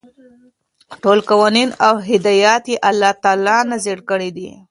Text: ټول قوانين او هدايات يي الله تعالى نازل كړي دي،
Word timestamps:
ټول 1.01 1.19
قوانين 1.29 1.69
او 1.87 1.95
هدايات 2.09 2.63
يي 2.71 2.75
الله 2.89 3.11
تعالى 3.23 3.55
نازل 3.69 3.99
كړي 4.09 4.29
دي، 4.37 4.47